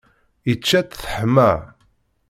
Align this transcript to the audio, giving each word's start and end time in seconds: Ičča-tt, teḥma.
Ičča-tt, 0.51 0.99
teḥma. 1.01 1.51